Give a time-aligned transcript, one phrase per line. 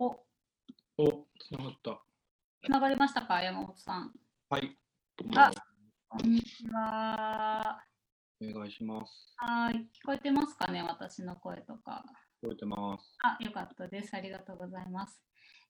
[0.00, 0.16] お、
[0.96, 2.00] お、つながった。
[2.64, 4.12] つながりましたか、山本さん。
[4.48, 4.78] はい。
[5.34, 5.50] あ
[6.08, 7.82] こんにちは。
[8.40, 9.34] お願いします。
[9.38, 12.04] はい、聞こえてますかね、私の声とか。
[12.40, 13.16] 聞こえてます。
[13.24, 14.14] あ、よかったです。
[14.14, 15.20] ありがとうございます。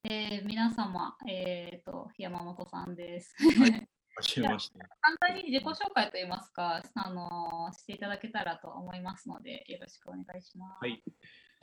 [0.05, 3.35] えー皆様、えっ、と、山本さんです。
[3.43, 4.79] はじめ まして。
[5.01, 10.79] 簡単に自己紹介といいますか、あのーしていただけたらと思いますので、よろしくお願いします。
[10.83, 11.03] はい。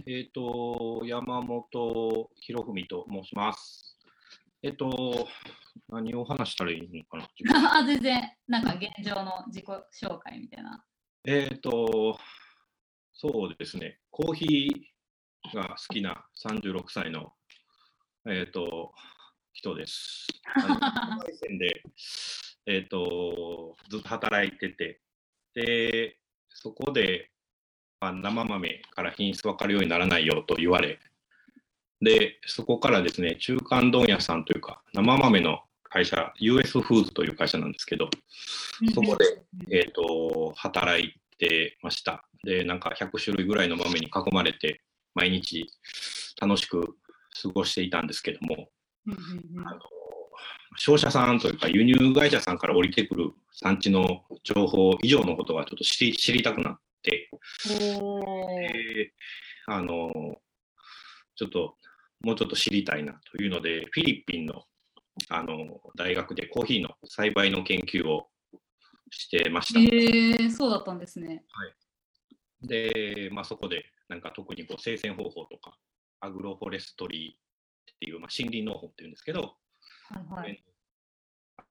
[0.08, 3.98] えっ、と、山本博文と申します。
[4.62, 5.28] えっ、と、
[5.90, 10.86] 何を話したらいいのかなっていう あ、全然、なんか現状の自己紹介みたいな。
[11.26, 12.20] えっと、
[13.14, 14.00] そうですね。
[14.12, 17.34] コーヒーが好きな36歳の、
[18.30, 18.94] えっ、と、
[19.54, 20.28] 人です。
[20.54, 21.24] あの
[21.58, 21.82] で、
[22.68, 25.02] えっ、と、ずっと働いてて、
[25.56, 26.20] で、
[26.50, 27.35] そこで、ま
[28.00, 31.00] あ、生豆から品質分かるようにならないよと言われ、
[32.02, 38.10] で、そこからですね、中間問屋さんというか、生豆の会社、US フーズという会社なんですけど、
[38.94, 39.26] そこで
[39.72, 42.26] えー、と働いてました。
[42.44, 44.82] で、なんか100種類ぐらいの豆に囲まれて、
[45.14, 45.66] 毎日
[46.40, 46.98] 楽しく
[47.42, 48.70] 過ごしていたんですけども、
[49.66, 49.80] あの
[50.78, 57.30] 商社さんというか輸入会社さんから降りてくる産地の情報以上のことがちょっと知り知りたくなっで
[59.68, 60.12] あの
[61.36, 61.76] ちょっと
[62.22, 64.64] もうちょっと知りたいなというので、フィリピンの
[65.30, 68.28] あの大学でコーヒーの栽培の研究を
[69.12, 69.80] してました。
[69.80, 71.44] えー、そうだったんですね。
[72.62, 75.78] で、まあ、そこでなんか特にこう生鮮方法とか
[76.20, 80.64] アグロフォレストリーっていう、まあ、森林農法っていうんですけど、はいはい。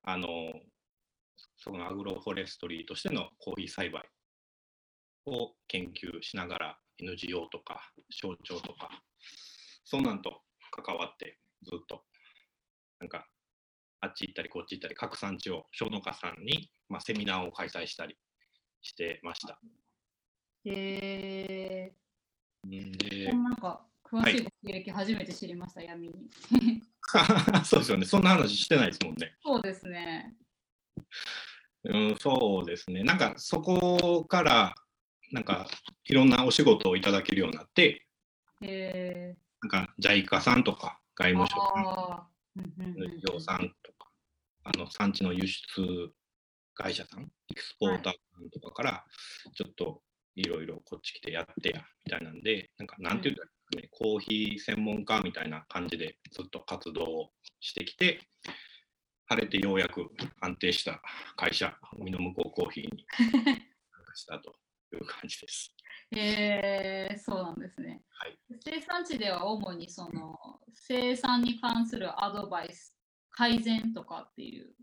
[0.05, 0.29] あの
[1.57, 4.09] そのアグロフォレストリーとしてのコーヒー栽培
[5.27, 8.91] を研究しながら NGO とか省庁とか
[9.85, 12.03] そんなんと関わってずっと
[13.01, 13.27] なんか
[14.01, 18.17] あっち行ったりこっち行ったり各産地を小農家さんに、まあ、セミナーを開催したり
[18.83, 19.59] してました。
[20.67, 21.93] え
[22.67, 26.15] んー、でなんか詳しいご経歴初めて知りました、闇に。
[27.65, 28.07] そうですよね。
[28.07, 29.37] そんな話してないですもんね。
[29.43, 30.37] そうですね。
[31.85, 33.03] うん、そうですね。
[33.03, 34.75] なんかそこから、
[35.35, 35.67] なんか
[36.05, 38.07] いろんなお仕事をいただけるようになって、
[38.61, 43.03] えなんか JICA さんとか外ー、務省さん、ああ、うんうんうん。
[43.03, 44.09] うん NGO さんとか、
[44.63, 46.13] あの産地の輸出
[46.77, 49.05] 会社さん、エクスポーターさんとかから、
[49.57, 50.03] ちょっと
[50.37, 58.21] いろいろこっち来てやってや、みたいなんで、なんかなんていうんだろうね、コーヒー専門家みたいな感じでずっと活動をしてきて、
[59.27, 61.03] 晴れてようやく安定した
[61.35, 63.05] 会社、海の向こうコーヒーに
[64.15, 64.55] したと
[64.95, 65.75] いう感じです。
[66.17, 68.03] えー、そうなんですね。
[68.11, 70.39] はい生産地では主にその
[70.73, 72.95] 生産に関するアドバイス、
[73.31, 74.75] 改善とかっていう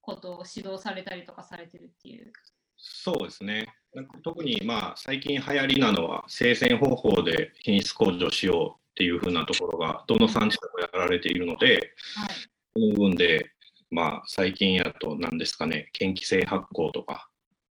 [0.00, 2.32] ことを指導されたりとかされてるっていう。
[2.76, 3.74] そうですね。
[3.94, 12.28] なんか特にまあ最近流行りなのは生鮮方法で品質向上しようっていうふうなところがどの産地でもやられているので、はい。
[12.74, 13.50] この部分で
[13.90, 17.28] まあ最近やと何ですかね、嫌気性発酵とか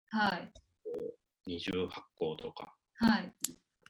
[0.09, 0.60] はい。
[1.45, 3.33] 二重発酵とか、はい。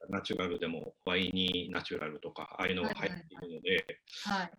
[0.10, 3.86] ナチュラルでもワイニーナチュラルとか、ああいうのが入っているので、
[4.26, 4.52] はい。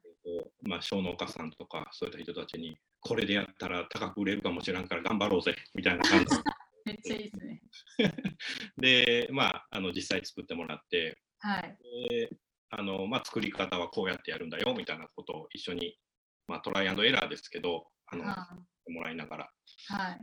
[0.62, 6.26] まあ、小農家さんとかそういった人たちにこれでやったら高く売れるかもしれんから頑張ろうぜみたいな感じ
[6.86, 7.62] めっちゃいいですね。
[8.78, 11.78] で、まあ、あの実際作ってもらって、はい。
[12.08, 12.30] で
[12.74, 15.98] あのまあ、作り方はこうやってやるんだよみたいなことを一緒に、
[16.48, 18.48] まあ、トライアンドエラーですけどあのは
[18.88, 19.52] もらいながら
[19.88, 20.20] はい。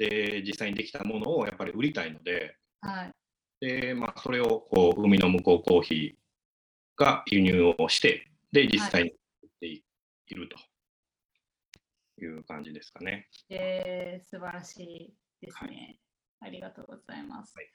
[0.00, 3.12] で実際にできたものをやっぱり売りたいのではい。
[3.60, 9.84] で、まあ、それをこう海の向こうコーヒーが輸入をしてで実際に売ってい
[10.34, 13.28] るという感じですかね。
[13.50, 15.98] えー、素晴らしいですね。
[16.40, 17.52] ありがとうございます。
[17.56, 17.66] はい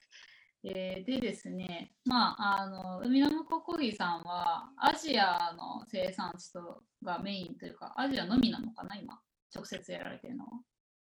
[0.68, 9.20] えーでですね、まあ、あの海の向こうコーヒーさんはアジアの生産地とがメインというか、アジアのみなのかな、今、
[9.54, 10.50] 直接やられてるのは。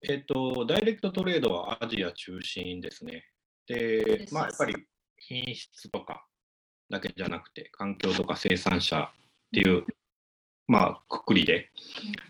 [0.07, 3.25] えっと、ダイレクトトレードはアジア中心ですね。
[3.67, 4.75] で、まあ、やっぱり
[5.17, 6.27] 品質とか
[6.91, 9.11] だけじゃなくて、環境とか生産者っ
[9.53, 9.85] ていう、
[10.67, 11.71] まあ、くくりで、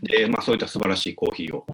[0.02, 1.66] で、まあ、そういった素晴らしいコーヒーを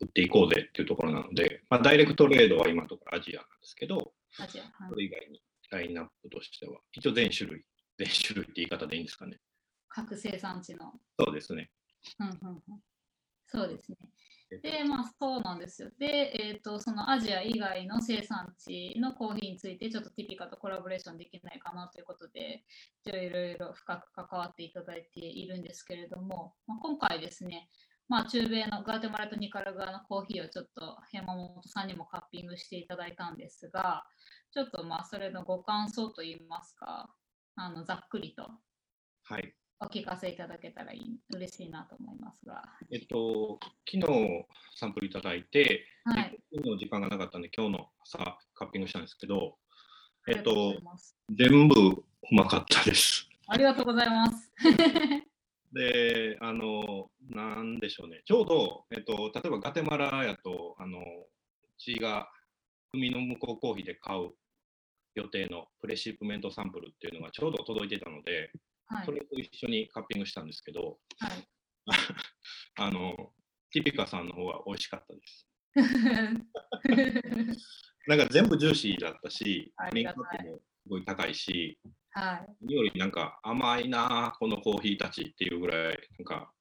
[0.00, 4.62] 売っていこうぜっていうところなので、まあ、ダイレクトトレードは今のところアジアなんですけど、アジア。
[4.62, 7.64] はいそれ以外にラインナップとしては、一応全種類、
[7.98, 9.38] 全種類って言い方でいいんですかね。
[9.88, 10.92] 各生産地の。
[11.18, 11.70] そうですね。
[12.20, 12.80] うんうんうん
[13.48, 13.96] そうですね。
[14.50, 15.90] で、まあそうなんですよ。
[15.98, 22.64] で、えっ、と、そのアジア以外の生産地のコーヒーについて、ちょっとティピカとコラボレーションできないかなということで、
[23.04, 27.68] いろいろ深く関わっていただいているんですけれども、まあ、今回ですね、
[28.08, 34.04] まあ、中米のガーテマラとニカラグアのコーヒーをちょっと山本さんにもカッピングしていただいたんですが、
[34.52, 37.10] ちょっとまあそれのご感想といいますか、
[37.56, 38.48] あのざっくりと
[39.24, 39.54] はい。
[39.78, 42.62] お聞かせいただけたらいい嬉しいなと思いますが。
[42.90, 46.38] えっと、昨日サンプルいただいて、はい。
[46.54, 49.58] 昨日時間がなかったんで、今日の朝カッピングしたんですけど、
[50.28, 50.74] えっと
[51.30, 53.28] 全部うまかったです。
[53.48, 54.50] ありがとうございます。
[55.72, 61.04] で、あの、なんでしょうね、ちょうど、えっと、例えばガテマラやと、あの、う
[61.76, 62.30] ちが
[62.94, 64.30] 海の向こうコーヒーで買う
[65.14, 68.50] 予定のプレシープメントサンプルっていうのがちょうど届いてたので、
[68.86, 69.12] はいそ。
[69.12, 71.30] れと一緒にカッピングしたんですけど、はい。
[72.76, 73.32] あの、
[73.70, 75.48] ティピカさんの方は美味しかったです。
[78.06, 81.78] なんか全部ジューシーだったしあ、クリーンりがたいカップもすごい高いし、
[82.10, 82.46] はい。
[82.62, 86.52] 何よりなんか甘いなあこのコーヒーたちっていうぐらい、なんか、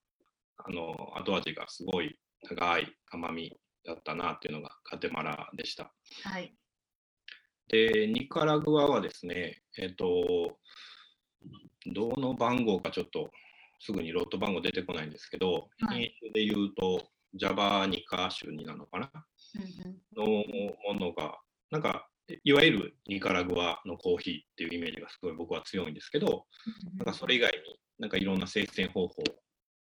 [0.58, 2.18] あの、後味がすごい
[2.48, 5.94] 高い甘みだったなっていうのがガテマラでした。
[6.24, 6.56] はい。
[7.68, 10.58] で、ニカラグアはですね、えっ、と、
[11.88, 13.30] どの番号かちょっと
[13.80, 19.12] すぐにロット番号出てこないんですけど、はい品種で言うと、ジャバニカ種になるのかな？
[19.56, 20.26] うんうんの
[20.94, 21.38] ものが、
[21.72, 22.08] なんか、
[22.44, 26.46] いわゆるニカラグアのコーヒーっていうイメージがすごい僕は強いんですけど、
[26.98, 29.24] なんかそれ以外になんかいろんな生鮮方法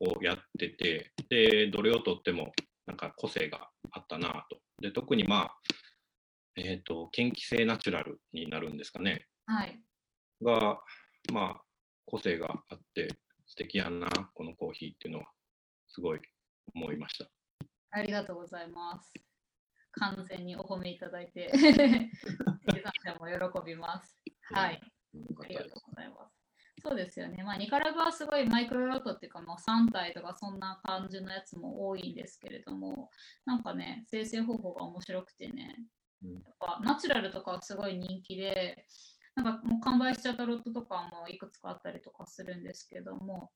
[0.01, 2.53] をやってて、で、どれをとっても
[2.87, 4.59] なんか個性があったなと。
[4.81, 5.57] で、特にまあ、
[6.57, 9.27] えっ、と、研気性ナチュラルになるんですかね。
[9.47, 9.81] はい。
[10.43, 10.79] が、
[11.33, 11.63] まあ、
[12.13, 13.09] 個性があって
[13.47, 15.27] 素敵やんな、このコーヒーっていうのは、
[15.89, 16.21] すごい
[16.75, 17.31] 思いました。
[17.91, 19.15] ありがとうございます。
[19.93, 24.21] 完全にお褒めいただいて、生産者も喜びます。
[24.53, 24.81] はい。
[25.43, 26.37] ありがとうございます。
[26.83, 27.43] そうですよね。
[27.45, 33.11] まあ、ニカラグアはすごいマイクロロットっていうか、もう3体とかそんな感じのやつも多いんですけれども、
[33.47, 35.77] なんかね、生成方法が面白くてね、
[36.23, 38.87] うんやっぱナチュラルとかはすごい人気で、
[39.35, 43.51] なんかもう完売しちゃったロットとかもいくつかあったりとかするんですけども、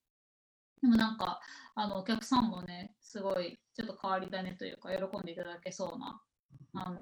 [0.81, 1.41] でもなんか、
[1.75, 6.23] あのお客さんもね、すごいちょっと変わり種というか、喜んでいただけそうな、
[6.75, 7.01] あの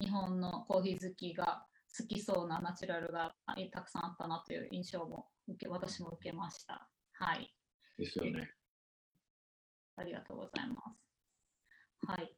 [0.00, 1.66] 日本のコーヒー好きが
[1.96, 6.88] 好きそうなナチュラルがあたくさんあったなという印象も受け私も受けました。
[7.12, 7.54] はい。
[7.96, 8.50] ですよね。
[9.96, 10.82] ありがとうございま
[12.02, 12.06] す。
[12.06, 12.36] はい。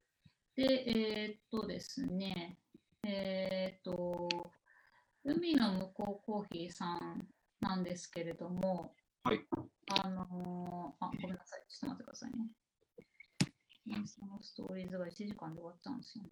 [0.54, 2.58] で、えーっとですね、
[3.06, 4.28] えーっと、
[5.28, 7.26] 海の向こうコーヒーさん
[7.60, 8.94] なんですけれども、
[9.24, 9.44] はい。
[10.00, 11.64] あのーあ、ごめんなさい。
[11.68, 12.46] ちょっと待ってくださいね。
[13.86, 16.30] インスタのストーリーズが1時間で終わっちゃうんですよね。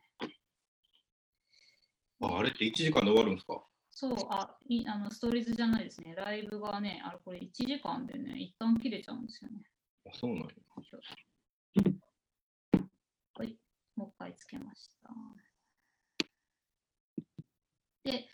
[2.20, 3.64] ああれって1時間で終わるんですか？
[3.90, 6.14] そう、あ、いあのストーリーズじゃないですね。
[6.14, 9.62] ライブがね、あれこれ1時間でね、一旦切れちゃうんですよね。
[10.06, 10.46] あそうなんや。
[13.34, 13.58] はい、
[13.96, 15.10] もう一回つけました。
[18.04, 18.28] で、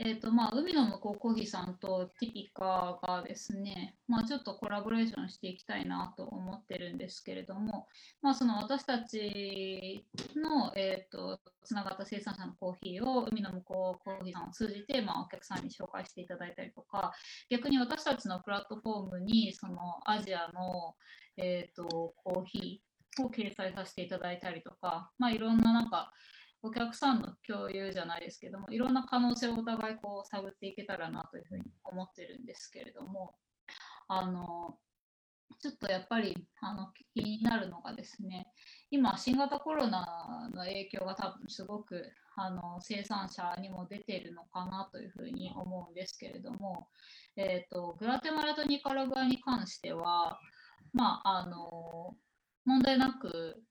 [0.00, 7.86] えっ、と、まあ、海の向こうコーヒーさんとティピカがですね、まあ、ちょっとコラボレーションしていきたいなと思ってるんですけれども、
[8.20, 10.04] まあ、その私たち
[10.34, 17.12] の、えっ、と、つながった生産者のコーヒーを海の向こうコーヒーさんを通じて、まあ、お客さんに紹介していただいたりとか、
[17.48, 19.76] 逆に私たちのプラットフォームに、その
[20.06, 20.96] アジアの、
[21.36, 26.12] えっ、と、コーヒーを掲載させていただいたりとか、まあ、いろんななんか
[26.64, 33.34] お客さんの共有じゃないですけども、いろんな可能性をお互いこう探っていけたらなというふうに思ってるんですけれども、
[34.08, 34.78] あの
[35.60, 38.46] ちょっとやっぱりあの気になるのがですね、
[38.90, 46.88] 今、新型コロナの影響が多分すごくあの生産者にも出てるのかなというふうに思うんですけれども、
[47.36, 50.40] えーと、グラテマラとニカラグアに関しては、
[50.94, 52.16] まあ、あの
[52.64, 53.62] 問題なく、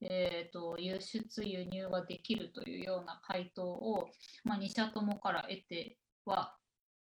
[0.00, 4.08] えーと、輸出、輸入ができるというような回答を、
[4.44, 6.56] まあ、2社ともから得ては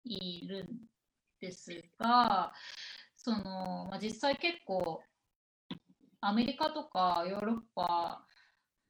[0.05, 0.69] いるん
[1.40, 2.52] ですが、
[3.16, 5.02] そのまあ、実際結構
[6.21, 8.25] アメリカとかヨーロッパ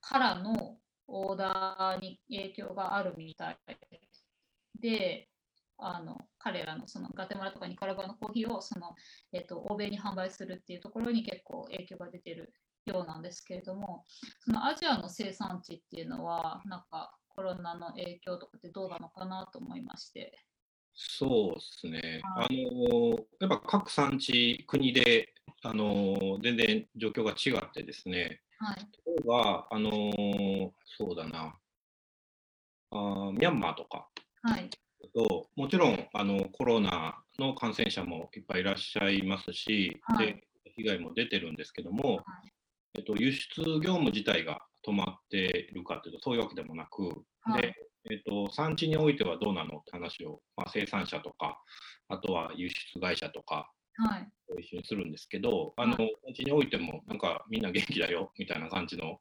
[0.01, 3.59] からのオーダーに影響があるみたい
[4.81, 5.29] で、
[5.79, 8.95] あの彼らのそのガテマラとかニカラグアのコーヒーをその、
[9.33, 12.53] えーと、欧米に販売するっていうところに結構影響が出てる
[12.87, 14.05] ようなんですけれども、
[14.41, 20.39] そのアジアの生産地っていうのは、なんかコロナの影響とかってどうなのかなと思いまして。
[20.95, 22.21] そうですね。
[22.23, 28.77] はあのやっぱ各産地、国であの全然状況が違ってですね、はい。
[29.07, 29.91] 例えば、あの
[30.97, 31.55] そうだな
[32.93, 34.09] あ、ミャンマーとか
[34.43, 34.71] はい。
[35.15, 40.43] と、もちろんあのコロナの感染者もいっぱいいらっしゃいますし、はいで
[40.79, 42.56] 被害も出てるんですけども、はい
[42.97, 47.03] えっと、輸出業務自体が止まっているかというと、そういうわけでもなく、
[47.43, 47.75] はいで
[48.11, 51.61] えっと、産地においてはどうなのって話を、まあ、生産者とか、
[52.09, 54.29] あとは輸出会社とか、はい。
[54.61, 59.21] 一緒にするんですけど、あの、は産地においても、なんかみんな元気だよ みたいな感じの、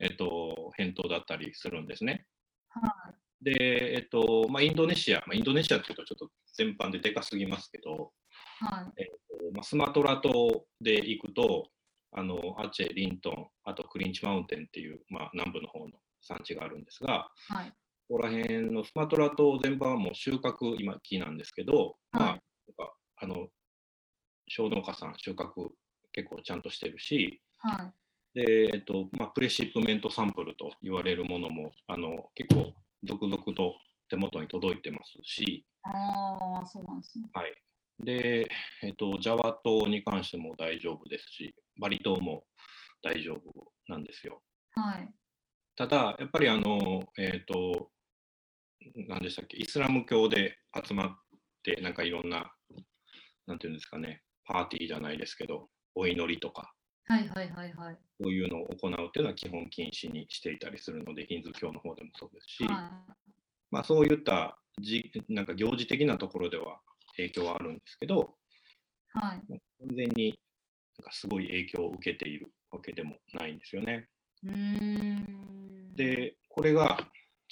[0.00, 2.26] えっと、返答だったりするんですね。
[2.68, 8.12] はで、えっと、まあ、インドネシア、まあ、インドネシアっていうとちょっと全般ででかすぎますけど、
[8.58, 9.10] はい。
[9.54, 11.70] まあ、スマトラ島で行くと、
[12.12, 17.70] あのアチェ、リントン、あとクリンチマウンテンっていう、まあ、南部の方の産地があるんですが、はい。
[18.08, 22.40] ここら辺のスマトラ島全般はもう収穫今期なんですけど、まあ、はないん
[22.76, 23.46] かあの
[24.48, 25.68] 小農家さん収穫
[26.12, 27.92] 結構ちゃんとしてるし、は
[28.34, 28.44] い。
[28.44, 32.74] で、えっとまあ、プレシップメントサンプルと言われるものもあの結構
[33.04, 33.74] 続々と
[34.08, 37.28] 手元に届いてますし、ああ、そうなんですね。
[37.32, 37.54] はい。
[38.04, 38.48] で、
[38.82, 42.44] えっと、ジャワ島に関しても大丈夫ですし、バリ島も
[43.02, 44.42] 大丈夫なんですよ。
[44.72, 45.12] はい。
[45.76, 47.90] ただ、やっぱりあの、えっと、
[49.08, 51.10] 何でしたっけ、イスラム教で集まっ
[51.62, 52.54] て、なんかいろんな、
[53.46, 56.74] なんていうんですかね、パーティーじゃないですけど、お祈りとか、
[57.06, 57.98] はいはいはいはい。
[58.20, 63.00] そういうのを行うっていうのは基本禁止にしていたりするので、ヒンズー教の方でもそうですし、は
[63.70, 66.80] まあ、そういったじなんか行事的なところでは
[67.16, 68.36] 影響はあるんですけど、
[69.14, 69.18] い。
[69.18, 69.42] はい。
[69.48, 70.38] 完全に
[71.00, 74.06] なんかすごい影響を受けているわけでもないんですよね。
[74.44, 76.98] うーん。、で、これが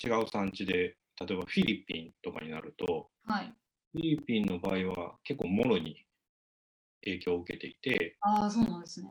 [0.05, 3.55] 違う産地で、例えばフィリピンとかになると、はい。
[3.93, 6.05] フィリピンの場合は結構もろに
[7.05, 9.09] 影響を受けていて、ああ、そうなんですね。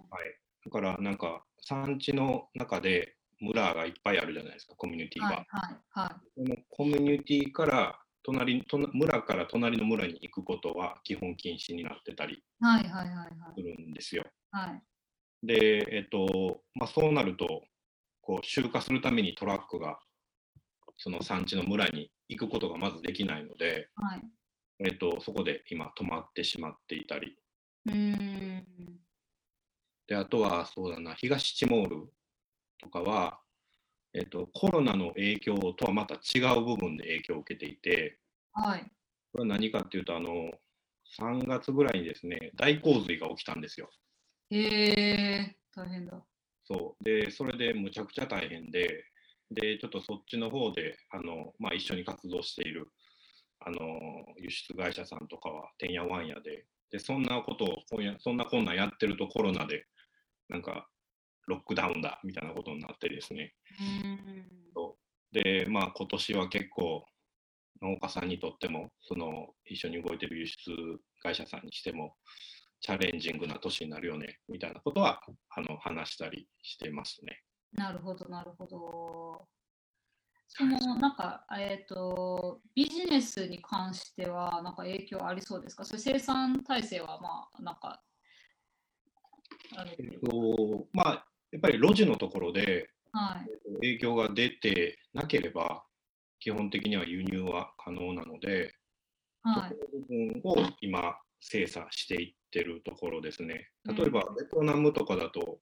[0.64, 5.30] だからなんか産地の中で村がいっぱいあるじゃないですか、コミュニティが。
[5.30, 12.44] はいはいはそのコミュニティから隣と村から隣の村に行くことは基本禁止になってたり
[13.56, 13.62] す。
[13.62, 14.26] るんですよ。
[14.52, 15.48] はい。
[15.48, 17.64] で、えっと、まあ、そうなると、
[18.20, 19.98] こう、集荷するためにトラックが、
[20.98, 24.22] その産地の村に行くことがまずできないので、はい。
[24.80, 27.38] えっと、そこで今止まってしまっていたり、
[27.86, 28.66] うーん。
[30.08, 32.12] で、あとは、そうだな、東チモール
[32.78, 33.40] とかは、
[34.18, 38.18] えっと、コロナの影響とはまた違う部分で影響を受けていて、
[38.52, 38.82] はい。
[39.32, 40.52] これは何かっていうと、あの、
[41.20, 43.92] 3月ぐらいにですね、大洪水が起きたんですよ。
[44.50, 44.58] へ
[44.90, 46.20] え、大変だ。
[46.64, 47.04] そう。
[47.04, 49.04] で、それでむちゃくちゃ大変で、
[49.52, 52.88] で、ちょっとそっちの方で、あの、まあ、一緒に活動している、
[53.60, 53.80] あの、
[54.38, 59.86] 輸出会社さんとかは、てんやわんやで、で、そんなことを、こんやそんなこんなんやってるとコロナで、
[60.50, 60.90] なんか、
[61.48, 63.56] ロックダウンだ、みたいなことになってですね。
[65.32, 67.06] で、まあ、今年は結構、
[67.82, 70.72] 農家さんにとっても、その、一緒に動いてる輸出
[71.22, 72.16] 会社さんにしても、
[72.80, 77.42] チャレンジングな年になるよね、みたいなことは、あの、話したりしてますね。
[77.74, 79.48] なるほど、なるほど。
[80.50, 85.84] その、なんか、えっ、と、ビジネスに関しては、なんか影響ありそうですか？
[85.84, 88.02] それ生産体制は、まあ、なんか、
[89.76, 93.76] あれえっと、まあ、やっぱり路地のところではい。
[93.76, 95.84] 影響が出てなければ、
[96.40, 98.74] 基本的には輸入は可能なので、
[99.42, 99.70] はい。
[99.70, 103.70] そこの部分を今、精査していってるところですね。
[103.86, 105.60] 例えば、ベトナムとかだと、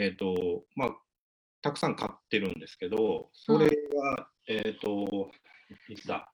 [0.00, 0.96] えっ、と、まあ、
[1.62, 5.30] たくさん買ってるんですけど、それが、えっ、と、
[5.88, 6.32] いつだ、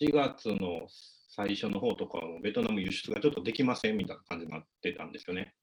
[0.00, 0.86] 4月の
[1.28, 5.54] 最初の方とかはもうベトナム輸出がちょっとできませんみたいな感じになってたんですよね。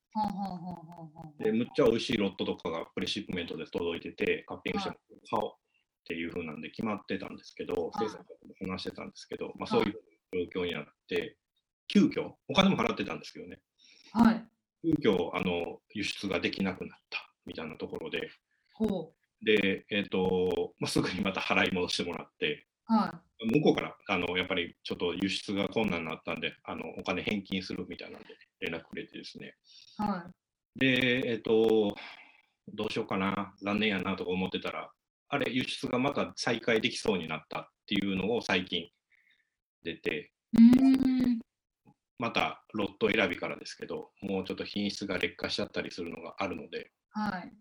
[1.39, 4.95] で、むっちゃ美味しいロットとかがプレシップメントで届いてて、カッピングしては
[5.29, 5.53] 買おうっ
[6.07, 8.07] ていう風なんで決まってたんですけど、はい。
[8.07, 9.93] 生産者とも話してたんですけど、まあ、そういう
[10.53, 11.37] 状況になって、
[11.87, 13.59] 急遽お金も払ってたんですけどね、
[14.13, 14.45] はい。
[15.01, 18.29] 急遽あの輸出ができなくなったみたいなところで、
[18.73, 22.93] ほで、えっ、と、まあ、すぐにまた払い戻してもらって、う。
[22.93, 23.21] は
[23.53, 28.27] 向こうからあのやっぱりちょっと輸出が困難になったんで、あのお金返金するみたいなんで
[28.61, 29.55] 連絡くれてですね、
[29.99, 30.01] い。
[30.01, 30.25] は
[30.75, 30.79] い。
[30.79, 31.95] で、えっ、と、
[32.73, 34.89] どうしようかな、残念やなとか思ってたら、
[35.29, 38.89] あれ、輸出がまた再開できそうになったっていうのを最近
[39.83, 40.31] 出て。
[42.17, 47.51] またロット選びからですけど、もうちょっと品質が劣化しちゃったりするのがあるので、はい。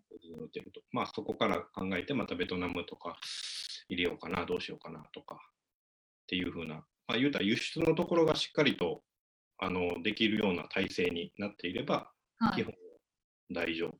[0.91, 3.17] まあそこから考えて、またベトナムとか
[3.89, 5.39] 入れようかな、どうしようかなとかっ
[6.27, 6.75] ていうふうな、
[7.07, 9.03] まあ言うたら輸出のところがしっかりと
[9.57, 12.73] あのできるような体制になっていれば、はい基本
[13.51, 13.93] 大丈夫。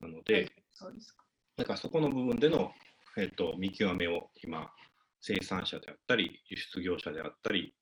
[0.00, 1.24] なので、そうですか。
[1.56, 2.72] だからそこの部分での、
[3.16, 4.70] えっと見極めを今、
[5.20, 7.74] 生産者であったり、輸出業者であったり、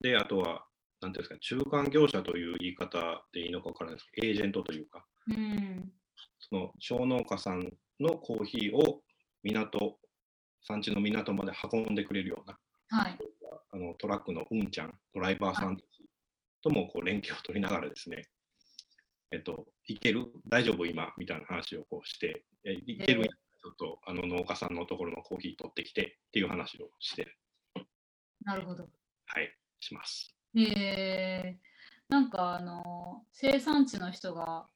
[0.00, 0.66] で、あとは、
[1.00, 5.92] なんていうんですか、中間業者という言い方でいいのか分からないですけど、エージェントというか、うん。
[6.40, 9.02] その小農家さんのコーヒーを
[9.42, 9.98] 港、
[10.62, 12.58] 産地の港まで運んでくれるような、
[12.88, 13.18] はい。
[13.72, 15.86] あのトラックのうんちゃん、ドライバーさんたち
[16.62, 18.28] ともこう連携を取りながらですね、
[19.30, 20.26] えっと、いける？
[20.48, 20.86] 大丈夫？
[20.86, 21.12] 今？
[21.16, 23.22] みたいな話をこうして、えいける？
[23.22, 23.28] えー
[23.62, 27.28] ちょっとあの農家さんのところのコーヒー取ってきてっていう話をして、
[28.44, 28.88] なるほど。
[29.26, 30.34] はい、します。
[30.58, 34.66] えー、なんかあの生産地の人が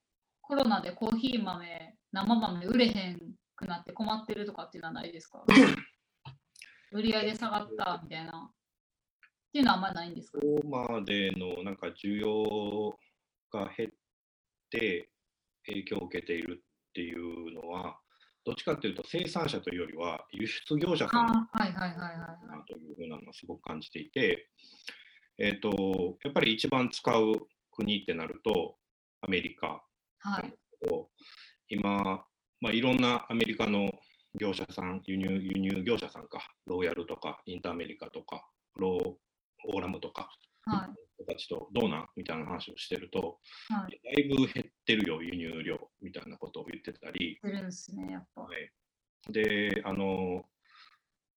[0.40, 3.20] コロナでコーヒー豆、生豆売れへん
[3.56, 5.44] くなって困ってるとかっていうのはないですか？
[6.92, 8.50] 売り上げ下がったみたいな。
[8.52, 10.38] っていうのはあんまりないんですか？
[10.40, 12.98] ここまでのなんか需要
[13.50, 13.90] が減っ
[14.70, 15.10] て
[15.66, 17.98] 影響を受けているっていうのは、
[18.44, 24.48] どっちかっていうと生産者というよりは輸出業者さんいはいはいはいはなというふうなのをすごく感じていて、
[25.38, 28.78] えっ、と、やっぱり一番使う国ってなると、
[29.22, 29.82] アメリカ
[30.25, 30.28] い。
[30.28, 30.54] はい。
[30.88, 31.10] と、
[31.68, 32.25] 今、
[32.60, 33.90] まあ、いろんなアメリカの
[34.34, 38.46] 業者さん、輸入輸入業者さんか、ローヤルとか、インターアメリカとか、
[38.76, 39.26] ロー
[39.68, 40.30] オーラムとか、
[40.62, 41.06] はい。
[41.18, 44.00] 人たちとどうなんみたいな話をしてると、はい。
[44.04, 48.42] だいぶ減ってるよ、輸入量みたいなことを言ってたり、出るんですね、やっぱ。
[48.42, 50.44] はい、で、あの、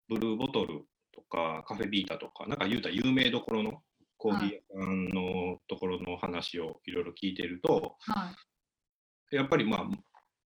[0.09, 3.83] ブルーボトルとかカフェビータとか、なんか言うたら有名どころの
[4.17, 8.31] コーヒー屋さんのところの話をいろいろ聞いていると、は
[9.31, 9.35] い。
[9.35, 9.89] やっぱりまあ、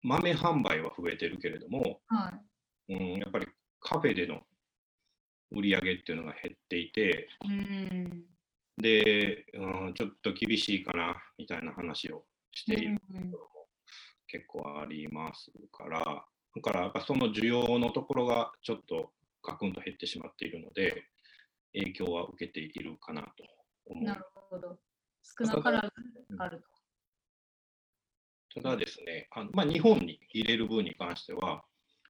[0.03, 2.33] 豆販売は増えてるけれども、は
[2.89, 2.95] い。
[2.95, 3.47] うん、やっぱり
[3.81, 4.41] カフェでの
[5.53, 8.25] 売り上げっていうのが減っていて、うーん。
[8.77, 13.67] で、うん、ちょっと厳しいかなみたいな話をしているところも
[14.27, 16.25] 結構ありますから、
[16.57, 21.05] だからやっぱその需要のところがちょっとガクンと減ってしまっているので、
[21.75, 23.29] 影響は受けているかなと
[23.87, 24.05] 思う。
[24.05, 24.79] なるほど。
[25.23, 26.80] 少なからずあると。
[28.55, 31.65] ただですね、あのまあ、日本に入れる分に関しては、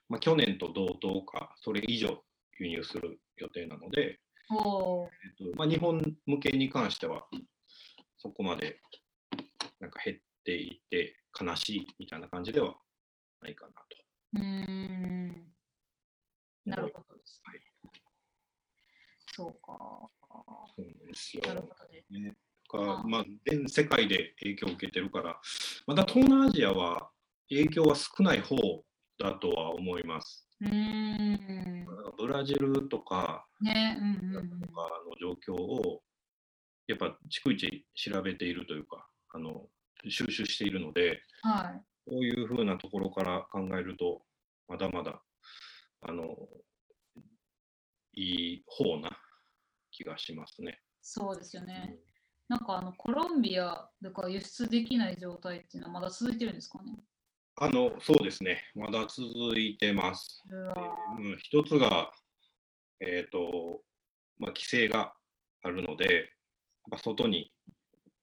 [0.09, 2.23] まあ、去年と同等か、それ以上
[2.59, 7.27] 輸入する予定なので、えっとまあ、日本向けに関しては、
[8.17, 8.81] そこまで
[9.81, 12.75] なんか減っていて悲しいみたいな感じでは
[13.43, 13.81] ないかなと。
[14.35, 15.55] うーん。
[16.65, 17.61] なるほどですはい。
[19.33, 20.11] そうか。
[20.77, 21.43] そうですよ。
[21.47, 21.75] なるほど
[22.19, 22.35] ね。
[22.79, 25.41] ねかまあ、全世界で影響を受けてるから、
[25.87, 27.11] また東南アジアは
[27.49, 28.57] 影響は少ない方
[29.19, 30.47] だとは思います。
[30.61, 31.87] うーん。
[32.19, 34.61] ブラジルとかね、うんうんの
[35.21, 36.03] 状況を
[36.87, 39.67] やっぱ逐一調べているというか、あの
[40.09, 41.83] 収集しているので、はい。
[42.07, 44.23] こういうふうなところから考えると、
[44.69, 45.23] まだまだ
[46.03, 46.37] あの
[48.15, 48.23] い
[48.55, 49.11] い方な
[49.91, 50.81] 気がしますね。
[51.03, 51.97] そうですよね。
[52.51, 56.97] なんかあのコロンビアだから輸出できない状態っていうのはまだ続いてるんですかね？
[57.61, 59.25] あのそうですね、まだ続
[59.57, 60.43] いてます。
[60.51, 60.75] うわ
[61.21, 62.11] えーうん一つが、
[62.99, 63.83] えーと
[64.41, 65.13] まあ、規制が
[65.63, 66.33] あるので、
[66.97, 67.53] 外に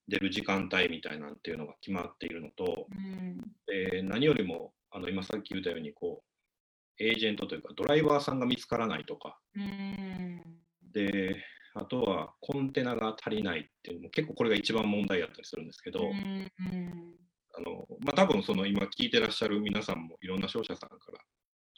[0.10, 3.38] 出る時間帯みたいなんていうのが決まっているのと、うん。
[3.66, 6.22] で何よりもあの今さっき言ったようにこ
[7.00, 10.42] う、エージェントというか、ドライバーさんが見つからないとか、うん。
[10.92, 11.38] で
[11.80, 16.52] あとはコンテナが足りないっていうのも結構これが一番問題だったりするんですけど、うん。
[17.56, 21.20] あのまあ、多分その今聞いてらっしゃる皆さんもいろんな商社さんから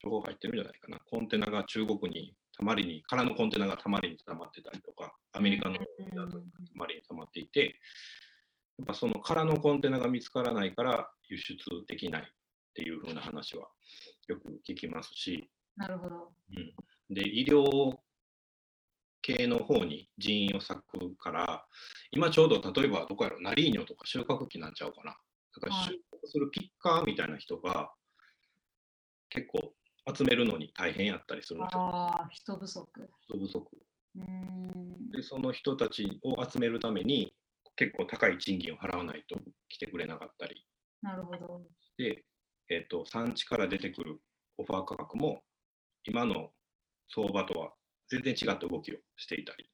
[0.01, 0.99] 情報入ってるんじゃないかな。
[1.09, 6.37] コンテナが中国にたまりに、空のコンテナがたまりに溜まってたりとか、アメリカのコンテナがた
[6.75, 7.75] まりに溜まっていて、
[8.77, 11.57] やっぱその空のコンテナが見つからないから輸出
[11.87, 12.25] できないっ
[12.73, 13.67] ていう風な話は
[14.27, 16.31] よく聞きますし、なるほど。
[17.09, 17.97] で、医療
[19.37, 21.65] 系の方に人員を割くから、
[22.11, 25.15] 今ちょうど例えばどこやろ、ナリーニョとか収穫期なんちゃうかな。
[25.55, 27.91] だからはい収穫するピッカーみたいな人が
[29.29, 29.73] 結構
[30.15, 31.81] 集めるのに大変やったりするんですよ。
[31.81, 33.09] ああ、人不足。
[33.27, 33.77] 人不足。
[34.15, 35.11] うん。
[35.11, 37.33] で、その人たちを集めるために
[37.75, 39.39] 結構高い賃金を払わないと
[39.69, 40.65] 来てくれなかったり。
[41.01, 41.61] なるほど。
[41.97, 42.23] で、
[42.69, 44.19] えっと産地から出てくる
[44.57, 45.41] オファー価格も
[46.03, 46.51] 今の
[47.09, 47.73] 相場とは
[48.09, 49.69] 全然違った動きをしていたり。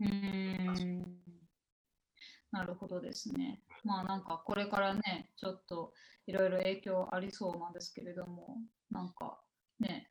[0.00, 1.18] うん。
[2.50, 3.62] なるほどですね。
[3.84, 5.92] まあなんかこれからね、ちょっと
[6.26, 8.58] いろいろ影響ありそうなんですけれども、
[8.90, 9.40] なんか
[9.80, 10.10] ね、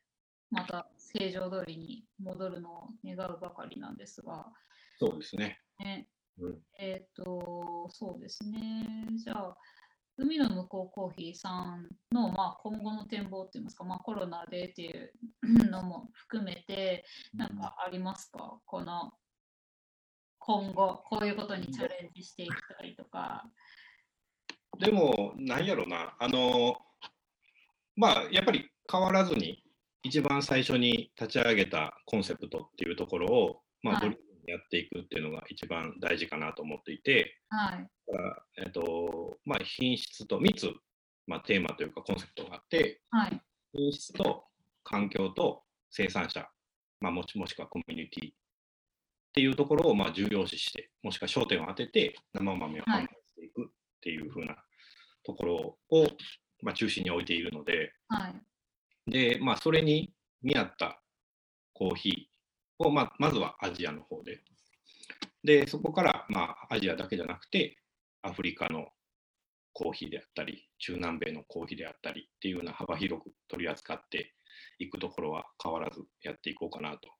[0.50, 4.46] また正常通りに戻るのを願うばかりなんですが、
[4.98, 5.60] そうですね。
[5.78, 9.06] ね、うんえっ、と、と、そうですね。
[9.16, 9.56] じゃあ、
[10.18, 19.12] 海の向こうコーヒーさんの、まあ、今後の展望といいますか、まあ、コロナでっていうのも含めて、なんかありますか、この
[20.38, 23.44] 今後、こういうことにチャレンジしていきたいとか。
[24.80, 26.78] でも、なんやろな、あの、
[27.96, 29.62] まあ、やっぱり変わらずに、
[30.02, 37.88] 一番最初に立ち上げたコンセプトっていうところを、まあ、はいやっていくっていうのが一番大事かなと思っていて、はい。
[38.08, 40.74] だからえっとまあ、品質と3つ、
[41.28, 43.40] まあ、テーマというかコンセプトがあって、はい。
[43.72, 44.44] 品質と
[44.82, 46.48] 環境と生産者、
[47.00, 48.34] まあ、もしもしくはコミュニティっ
[49.34, 54.56] ていうところをまあ重要視して、もしくは焦点を当てて生豆を販売していくっていう風な
[55.24, 55.54] ところ
[55.90, 56.06] を
[56.62, 58.34] まあ中心に置いているので、はい。
[59.06, 61.02] で、まあ、それに見合った
[61.74, 64.42] コーヒーを、まあ、まずはアジアの方で。
[65.44, 67.76] で、そこから、まあ、アジアだけじゃなくて、
[68.22, 68.86] アフリカの
[69.72, 74.34] コーヒーであったり、中南米のコーヒーであったりっていうような幅広く取り扱って
[74.78, 77.10] いくところは変わらずやっていこうかなと。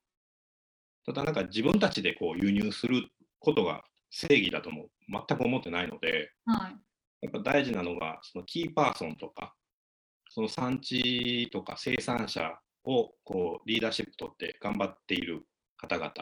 [1.07, 6.77] ただ、なんか自分たちでこう輸入することが正義だとも全く思ってないので、はい。
[7.23, 9.55] やっぱ大事なのが、そのキーパーソンとか、
[10.29, 16.13] その産地とか生産者をこうリーダーシップ取って頑張っている方々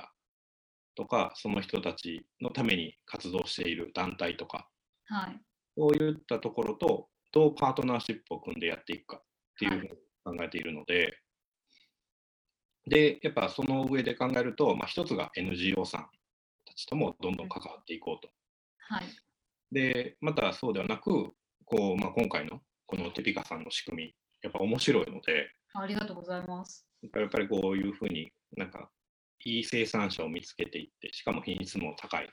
[0.95, 4.69] とか、その人たちのために活動している団体とか、
[5.07, 5.41] はい。
[5.77, 9.23] そういったところとどうパートナーシップを組んでやっていくかっ
[9.59, 9.91] ていうふうに
[10.31, 11.19] 考えているので、
[12.87, 16.07] で、やっぱその上で考えると、まあ、一つが NGO さん
[16.67, 18.33] たちともどんどん関わっていこうと。
[18.79, 19.05] はい。
[19.73, 21.33] で、またそうではなく、
[21.65, 26.87] こうまあ、今回のこのテピカさんの仕組み、やっぱ面白いので、ありがとうございます。
[27.03, 28.91] やっぱりこういうふうになんか
[29.45, 32.29] いい生産者を見つけていって、しかも品質も高い、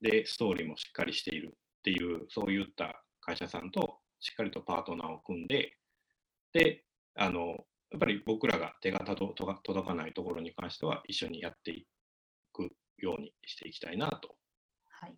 [0.00, 5.72] で、ストーリーもしっかりしているっていう、そういった会社さんとしっかりとパートナーを組んで、
[6.52, 6.84] で、
[7.16, 11.86] あの、やっぱり僕らが手が届届かないところに関しては一緒にやってい
[12.52, 14.36] くようにしていきたいなと
[14.90, 15.16] はい。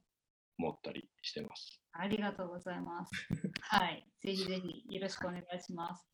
[0.59, 1.81] 思ったりしてます。
[1.93, 3.11] ありがとうございます。
[3.63, 4.07] はい。
[4.21, 6.09] ぜひぜひよろしくお願いします。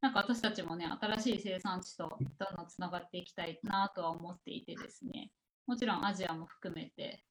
[0.00, 5.32] なんか私たちもね、新しい生産地とどんどんつながっていきたいなとは思っていてですね、
[5.66, 7.24] もちろんアジアも含めて、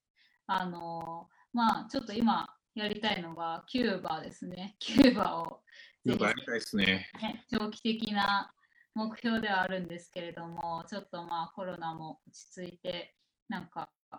[0.46, 4.76] あのーまあちょっと今やりたいのがキューバですね。
[4.80, 5.64] キューバを
[6.08, 7.10] ぜひやりたいですね。
[7.22, 8.54] ね、長期的な
[8.94, 13.16] 目標ではあるんですけれども、ちょっとまあコロナも落ち着いて、
[13.50, 14.18] なんか、ま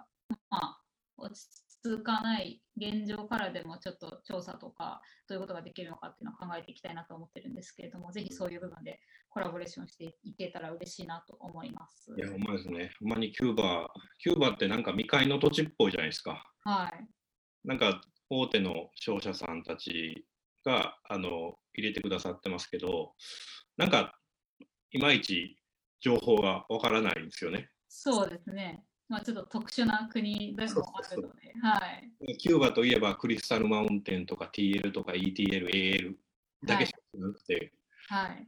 [0.50, 0.78] あ、
[1.16, 1.46] 落ち
[1.82, 12.14] 着かない現状からでもちょっと調査とか、どういうことができるのかっていうのを考えていきたいなと思ってるんですけれども、ぜひそういう部分でコラボレーションしていけたら嬉しいなと思います。
[12.16, 12.92] いや、ほんまですね。
[13.00, 16.44] ほんまにキューバ、キューバってなんか未開の土地っぽいじゃないですか。
[16.64, 17.08] はい。
[17.64, 20.26] なんか大手の商社さんたち
[20.64, 23.14] があの入れてくださってますけど、
[23.76, 24.18] なんか
[24.90, 25.58] いまいち
[26.00, 27.70] 情報がわからないんですよね。
[27.88, 28.84] そうですね。
[29.08, 31.78] まあちょっと特殊な国でもあるので、は
[32.28, 32.36] い。
[32.36, 36.18] キューバといえばクリスタルマウンテンとか TL とか ETL、AL
[36.64, 37.72] だけしかなくて、
[38.08, 38.46] はい。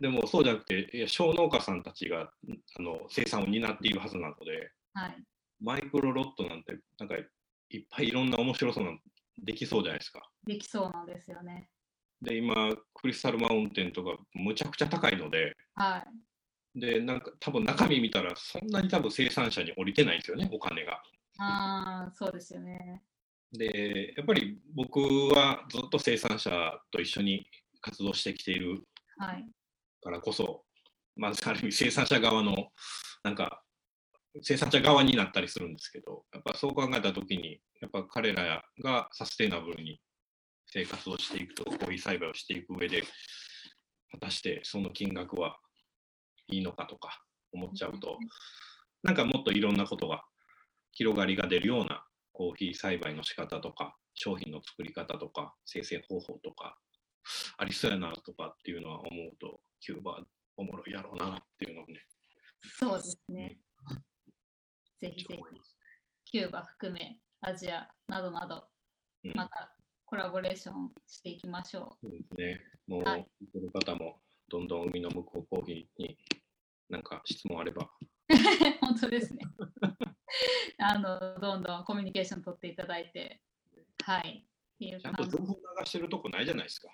[0.00, 2.30] でもそうじゃなくて、小農家さんたちが
[2.78, 5.16] あの生産を担っているはずなので、はい。
[5.60, 8.98] マイクロロットなんて、なんかいっぱいいろんな面白そうなの
[9.42, 10.28] できそうじゃないですか。
[10.46, 11.68] できそうなんですよね。
[12.22, 16.06] で、今、クリスタルマウンテンとかむちゃくちゃ高いので、は
[16.74, 16.80] い。
[16.80, 21.02] で、なんか多分中身見たらそんなに多分生産者に降りてないんですよね、お金が。
[21.38, 23.02] ああ、そうですよね。
[23.52, 25.00] で、やっぱり僕
[25.34, 26.50] はずっと生産者
[26.90, 27.46] と一緒に
[27.80, 28.84] 活動してきている
[29.18, 29.46] はい。
[30.00, 30.64] からこそ、
[31.16, 32.72] まずある意味生産者側の、
[33.24, 33.62] なんか、
[34.40, 40.00] 生産者側になったりするんですけど、やっぱそう考えたときに、やっぱ彼らがサステイナブルに
[40.74, 43.02] 生活をしていくと、コーヒー栽培をしていく上で、
[44.10, 45.58] 果たしてその金額は
[46.48, 48.18] いいのかとか思っちゃうと、
[49.02, 50.24] なんかもっといろんなことが
[50.92, 56.78] 広がりが出るようなコーヒー栽培の仕方とか、商品の作り方とか、生成方法とか、
[57.58, 60.24] ありそうやなとかっていうのは思うと、キューバ
[60.56, 62.00] おもろいやろうなっていうのをね、
[62.78, 63.58] そうですね。
[65.00, 65.42] ぜひぜひ、
[66.24, 68.68] キューバ含め、アジアなどなど、
[69.24, 69.32] うん。
[69.34, 69.74] また
[70.12, 72.60] コラボレーションしていきましょそうですね。
[72.86, 74.20] もう、はい聞いてる方も、
[74.50, 76.18] どんどん海の向こうコーヒーに
[76.90, 77.88] なんか質問あれば、う。
[78.82, 79.40] 本当ですね。
[80.76, 83.40] あの、どんどんコミュニケーション取っていただいて、
[84.04, 84.46] はい。
[84.78, 86.90] ちゃんと情報流してるとこないじゃないですか。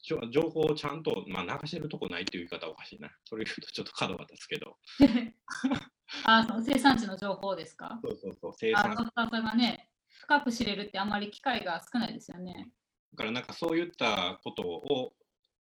[0.00, 3.10] ちょ情報をちゃんと、まあ、流してるとこないっていう言い方はおかしいな。
[3.26, 4.78] それ言うとちょっと角が立つけど、
[6.24, 8.00] あその生産地の情報ですか？
[8.02, 9.91] そうそうそう、生あ、産ドクターさんがね、
[10.22, 12.70] 深く知れるってあまり機会が少ないですよね。
[13.12, 15.12] だからなんかそういったことを、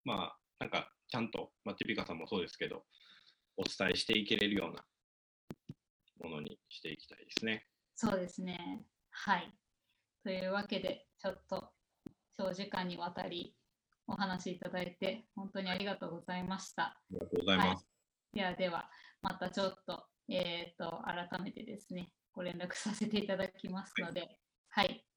[0.06, 2.84] まあ、なんかちゃんと、まあ、ティピカさんもそうですけど、
[3.58, 4.86] お伝えしていけれるような
[6.24, 7.66] ものにしていきたいですね。
[7.96, 8.84] そうですね。
[9.10, 9.52] はい。
[10.24, 11.70] というわけで、ちょっと
[12.38, 13.56] 長時間にわたり
[14.08, 16.84] お話しいただいて、本当にありがとうございました。
[16.84, 17.88] ありがとうございます。
[18.34, 18.90] ではでは、
[19.22, 24.40] またちょっと、えっ、と、改めてですね、ご連絡させていただきますので、はい、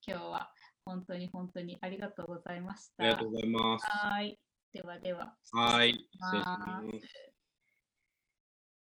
[0.06, 0.50] 今日は
[0.84, 3.04] 本当に本当にありがとうございました。
[3.04, 3.86] ありがとうございます。
[3.88, 4.38] はい。
[4.72, 5.36] ではでは。
[5.52, 5.92] はい。
[5.92, 6.96] 失礼します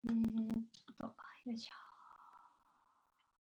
[0.05, 0.23] えーっ
[0.99, 1.80] と、よいしょ。